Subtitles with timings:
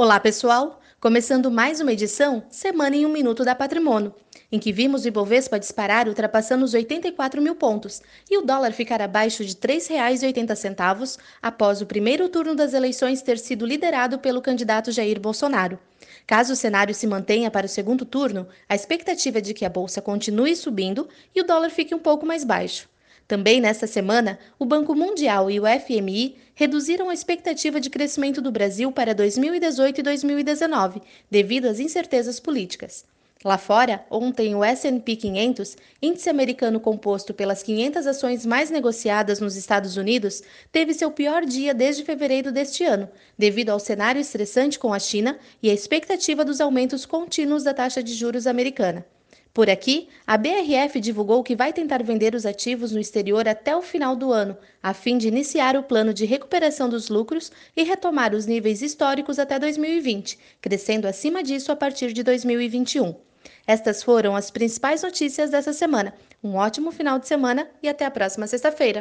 [0.00, 0.80] Olá, pessoal!
[1.00, 4.14] Começando mais uma edição Semana em um Minuto da Patrimônio,
[4.52, 8.00] em que vimos o Ibovespa disparar ultrapassando os 84 mil pontos
[8.30, 13.40] e o dólar ficar abaixo de R$ 3,80 após o primeiro turno das eleições ter
[13.40, 15.80] sido liderado pelo candidato Jair Bolsonaro.
[16.24, 19.68] Caso o cenário se mantenha para o segundo turno, a expectativa é de que a
[19.68, 22.88] bolsa continue subindo e o dólar fique um pouco mais baixo.
[23.26, 28.50] Também nesta semana, o Banco Mundial e o FMI reduziram a expectativa de crescimento do
[28.50, 33.04] Brasil para 2018 e 2019, devido às incertezas políticas.
[33.44, 39.54] Lá fora, ontem o S&P 500, índice americano composto pelas 500 ações mais negociadas nos
[39.54, 40.42] Estados Unidos,
[40.72, 45.38] teve seu pior dia desde fevereiro deste ano, devido ao cenário estressante com a China
[45.62, 49.06] e a expectativa dos aumentos contínuos da taxa de juros americana.
[49.58, 53.82] Por aqui, a BRF divulgou que vai tentar vender os ativos no exterior até o
[53.82, 58.36] final do ano, a fim de iniciar o plano de recuperação dos lucros e retomar
[58.36, 63.16] os níveis históricos até 2020, crescendo acima disso a partir de 2021.
[63.66, 66.14] Estas foram as principais notícias dessa semana.
[66.40, 69.00] Um ótimo final de semana e até a próxima sexta-feira.